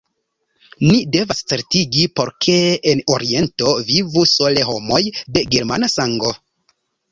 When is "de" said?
5.37-5.47